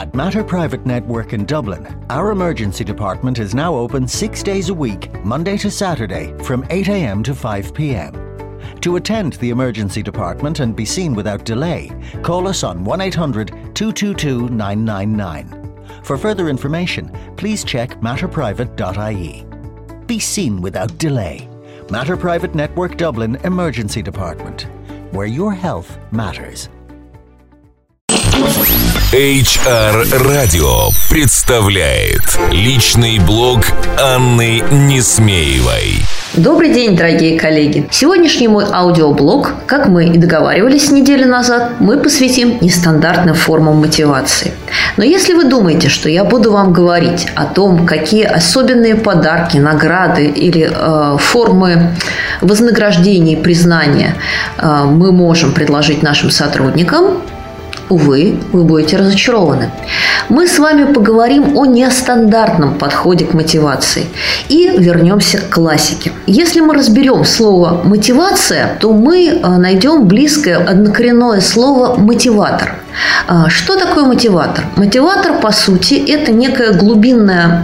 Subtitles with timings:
[0.00, 4.74] At Matter Private Network in Dublin, our emergency department is now open six days a
[4.74, 8.80] week, Monday to Saturday, from 8am to 5pm.
[8.80, 11.92] To attend the emergency department and be seen without delay,
[12.22, 16.02] call us on 1 800 222 999.
[16.02, 19.44] For further information, please check matterprivate.ie.
[20.06, 21.46] Be seen without delay.
[21.90, 24.62] Matter Private Network Dublin Emergency Department,
[25.12, 26.70] where your health matters.
[29.12, 33.58] HR Radio представляет личный блог
[34.00, 35.96] Анны Несмеевой.
[36.34, 37.88] Добрый день, дорогие коллеги!
[37.90, 44.52] Сегодняшний мой аудиоблог, как мы и договаривались неделю назад, мы посвятим нестандартным формам мотивации.
[44.96, 50.26] Но если вы думаете, что я буду вам говорить о том, какие особенные подарки, награды
[50.26, 51.96] или э, формы
[52.42, 54.14] вознаграждения и признания
[54.56, 57.22] э, мы можем предложить нашим сотрудникам,
[57.90, 59.70] увы, вы будете разочарованы.
[60.28, 64.06] Мы с вами поговорим о нестандартном подходе к мотивации
[64.48, 66.12] и вернемся к классике.
[66.26, 72.76] Если мы разберем слово «мотивация», то мы э, найдем близкое однокоренное слово «мотиватор».
[73.26, 74.64] А, что такое мотиватор?
[74.76, 77.62] Мотиватор, по сути, это некая глубинная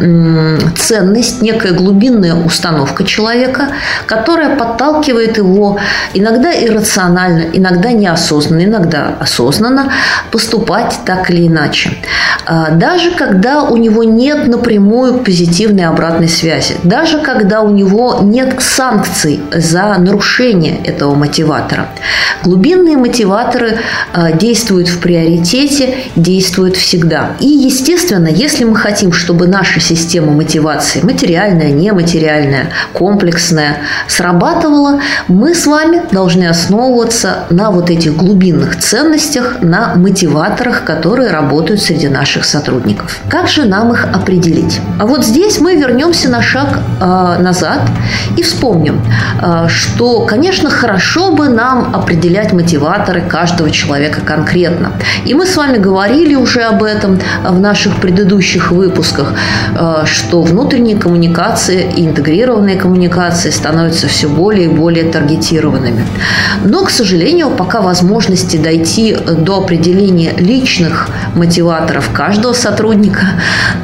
[0.77, 3.68] ценность, некая глубинная установка человека,
[4.06, 5.78] которая подталкивает его
[6.14, 9.92] иногда иррационально, иногда неосознанно, иногда осознанно
[10.30, 11.96] поступать так или иначе.
[12.46, 18.56] А, даже когда у него нет напрямую позитивной обратной связи, даже когда у него нет
[18.61, 21.88] санкций за нарушение этого мотиватора.
[22.44, 23.78] Глубинные мотиваторы
[24.12, 27.32] а, действуют в приоритете приоритете действует всегда.
[27.41, 35.66] И, естественно, если мы хотим, чтобы наша система мотивации, материальная, нематериальная, комплексная, срабатывала, мы с
[35.66, 43.18] вами должны основываться на вот этих глубинных ценностях, на мотиваторах, которые работают среди наших сотрудников.
[43.28, 44.80] Как же нам их определить?
[45.00, 47.80] А вот здесь мы вернемся на шаг э, назад
[48.36, 49.02] и вспомним,
[49.69, 54.92] что, конечно, хорошо бы нам определять мотиваторы каждого человека конкретно.
[55.24, 59.33] И мы с вами говорили уже об этом в наших предыдущих выпусках,
[59.79, 66.05] э, что внутренние коммуникации и интегрированные коммуникации становятся все более и более таргетированными.
[66.64, 73.27] Но, к сожалению, пока возможности дойти до определения личных мотиваторов каждого сотрудника,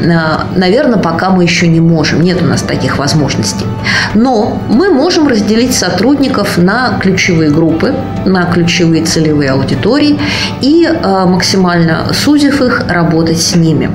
[0.01, 0.13] э,
[0.57, 2.23] наверное, пока мы еще не можем.
[2.23, 3.67] Нет у нас таких возможностей.
[4.15, 5.42] Но мы можем разделить
[5.75, 7.95] сотрудников на ключевые группы,
[8.25, 10.19] на ключевые целевые аудитории
[10.61, 13.91] и э, максимально сузив их, работать с ними.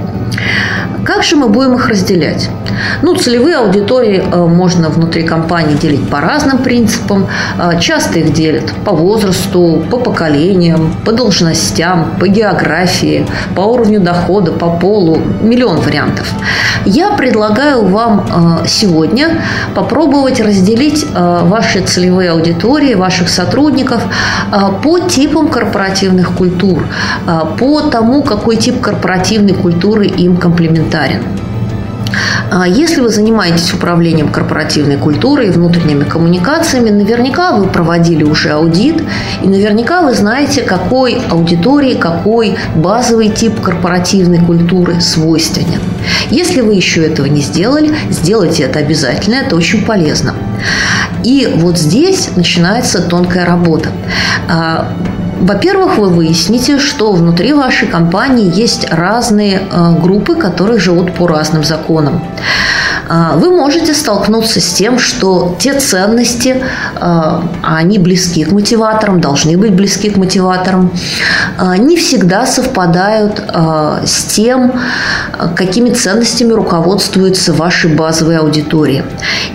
[1.07, 2.50] Как же мы будем их разделять?
[3.01, 7.28] Ну, целевые аудитории э, можно внутри компании делить по разным принципам.
[7.57, 13.25] Э, часто их делят по возрасту, по поколениям, по должностям, по географии,
[13.56, 15.17] по уровню дохода, по полу.
[15.41, 16.29] Миллион вариантов.
[16.85, 18.25] Я предлагаю вам
[18.63, 19.41] э, сегодня
[19.75, 24.03] попробовать разделить ваши целевые аудитории, ваших сотрудников
[24.84, 26.84] по типам корпоративных культур,
[27.59, 30.97] по тому, какой тип корпоративной культуры им комплементарен.
[32.50, 39.03] А если вы занимаетесь управлением корпоративной культурой и внутренними коммуникациями, наверняка вы проводили уже аудит,
[39.44, 45.81] и наверняка вы знаете, какой аудитории, какой базовый тип корпоративной культуры свойственен.
[46.30, 50.34] Если вы еще этого не сделали, сделайте это обязательно, это очень полезно.
[51.24, 53.90] И вот здесь начинается тонкая работа.
[55.41, 61.63] Во-первых, вы выясните, что внутри вашей компании есть разные э, группы, которые живут по разным
[61.63, 62.23] законам.
[63.09, 66.63] А, вы можете столкнуться с тем, что те ценности,
[67.00, 70.91] а, они близки к мотиваторам, должны быть близки к мотиваторам,
[71.57, 73.41] а, не всегда совпадают
[74.06, 74.73] с тем,
[75.56, 79.03] какими ценностями руководствуются ваши базовые аудитории.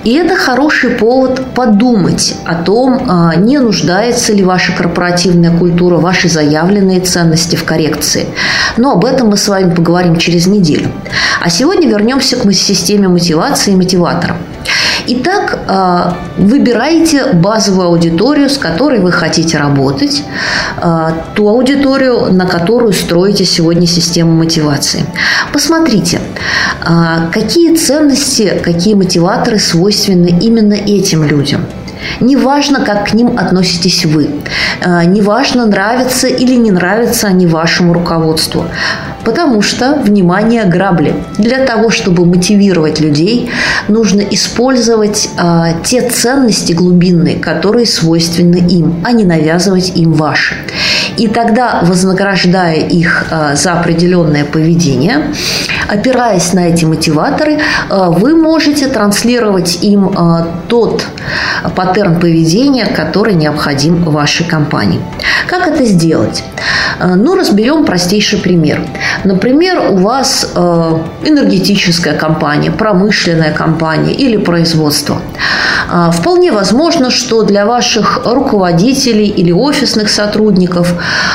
[0.04, 7.00] И это хороший повод подумать о том, не нуждается ли ваша корпоративная культура, ваши заявленные
[7.00, 8.26] ценности в коррекции.
[8.76, 10.88] Но об этом мы с вами поговорим через неделю.
[11.40, 14.36] А сегодня вернемся к системе мотивации мотивации и мотиватором.
[15.06, 20.22] Итак, а, выбирайте базовую аудиторию, с которой вы хотите работать,
[20.80, 25.04] а, ту аудиторию, на которую строите сегодня систему мотивации.
[25.52, 26.20] Посмотрите,
[26.84, 31.66] а, какие ценности, какие мотиваторы свойственны именно этим людям.
[32.20, 34.28] Неважно, как к ним относитесь вы.
[35.06, 38.64] Неважно, нравятся или не нравятся они вашему руководству.
[39.24, 41.14] Потому что, внимание, грабли.
[41.38, 43.50] Для того, чтобы мотивировать людей,
[43.88, 50.54] нужно использовать э, те ценности глубинные, которые свойственны им, а не навязывать им ваши.
[51.22, 55.32] И тогда, вознаграждая их э, за определенное поведение,
[55.88, 60.16] опираясь на эти мотиваторы, вы можете транслировать им
[60.68, 61.06] тот
[61.76, 65.00] паттерн поведения, который необходим вашей компании.
[65.46, 66.42] Как это сделать?
[66.98, 68.80] Ну, разберем простейший пример.
[69.24, 70.52] Например, у вас
[71.24, 75.20] энергетическая компания, промышленная компания или производство.
[76.12, 80.94] Вполне возможно, что для ваших руководителей или офисных сотрудников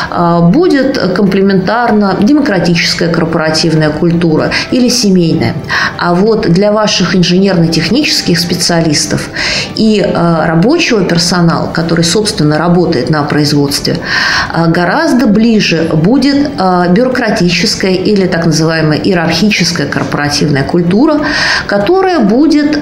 [0.09, 5.53] а, будет комплементарна демократическая корпоративная культура или семейная.
[5.97, 9.29] А вот для ваших инженерно-технических специалистов
[9.75, 13.97] и а, рабочего персонала, который, собственно, работает на производстве,
[14.51, 16.51] а, гораздо ближе будет
[16.89, 21.19] бюрократическая или так называемая иерархическая корпоративная культура,
[21.67, 22.79] которая будет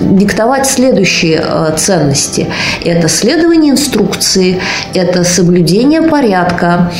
[0.00, 1.44] диктовать следующие
[1.76, 2.46] ценности.
[2.84, 4.60] Это следование инструкции,
[4.94, 6.90] это соблюдение порядка,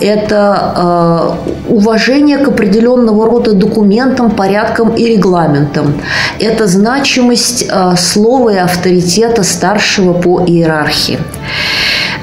[0.00, 1.36] это
[1.68, 6.00] э, уважение к определенного рода документам, порядкам и регламентам,
[6.40, 11.18] это значимость э, слова и авторитета старшего по иерархии.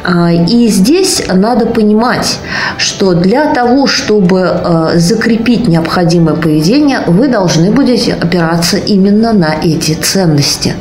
[0.04, 2.40] А, и здесь надо понимать,
[2.78, 9.94] что для того, чтобы э, закрепить необходимое поведение, вы должны будете опираться именно на эти
[9.94, 10.74] ценности.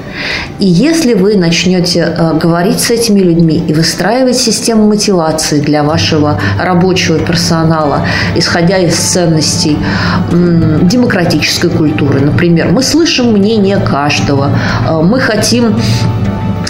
[0.59, 6.41] И если вы начнете э, говорить с этими людьми и выстраивать систему мотивации для вашего
[6.59, 8.07] рабочего персонала,
[8.37, 9.77] исходя из ценностей
[10.31, 14.51] демократической культуры, например, мы слышим мнение каждого,
[15.03, 15.77] мы хотим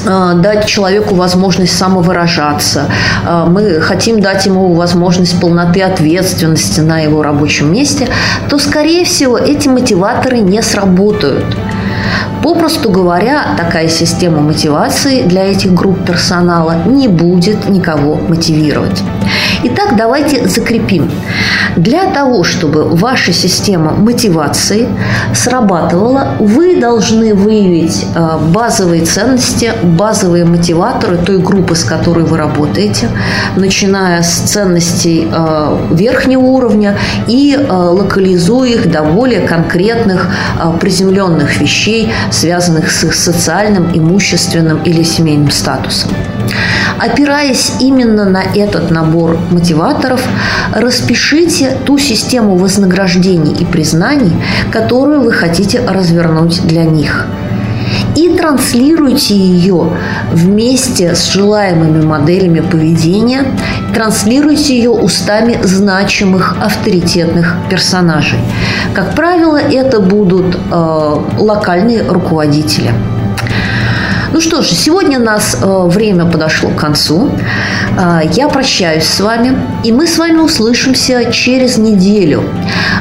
[0.04, 2.86] дать человеку возможность самовыражаться.
[3.26, 8.08] Э, мы хотим дать ему возможность полноты ответственности на его рабочем месте,
[8.48, 11.44] то, скорее всего, эти мотиваторы не сработают.
[12.42, 19.02] Попросту говоря, такая система мотивации для этих групп персонала не будет никого мотивировать.
[19.62, 21.10] Итак, давайте закрепим.
[21.76, 24.88] Для того, чтобы ваша система мотивации
[25.34, 33.08] срабатывала, вы должны выявить э, базовые ценности, базовые мотиваторы той группы, с которой вы работаете,
[33.56, 36.96] начиная с ценностей э, верхнего уровня
[37.28, 40.28] и э, локализуя их до более конкретных
[40.80, 41.89] приземленных вещей,
[42.30, 46.10] связанных с их социальным, имущественным или семейным статусом.
[46.98, 50.22] Опираясь именно на этот набор мотиваторов,
[50.74, 54.32] распишите ту систему вознаграждений и признаний,
[54.70, 57.26] которую вы хотите развернуть для них
[58.16, 59.90] и транслируйте ее
[60.32, 63.44] вместе с желаемыми моделями поведения,
[63.94, 68.38] транслируйте ее устами значимых авторитетных персонажей.
[68.94, 72.92] Как правило, это будут э, локальные руководители.
[74.32, 77.30] Ну что ж, сегодня у нас э, время подошло к концу.
[77.98, 82.44] Э, я прощаюсь с вами, и мы с вами услышимся через неделю.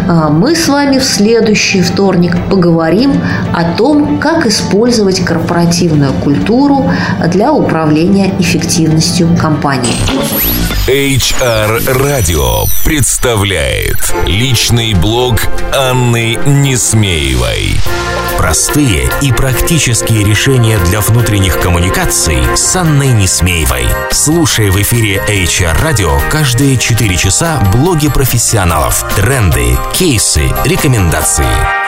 [0.07, 3.21] Э, мы с вами в следующий вторник поговорим
[3.53, 6.91] о том, как использовать корпоративную культуру
[7.27, 9.95] для управления эффективностью компании.
[10.89, 15.36] HR Radio представляет личный блог
[15.71, 17.75] Анны Несмеевой.
[18.39, 23.86] Простые и практические решения для внутренних коммуникаций с Анной Несмеевой.
[24.09, 31.79] Слушай в эфире HR Radio каждые 4 часа блоги профессионалов, тренды, кейсы, рекомендации.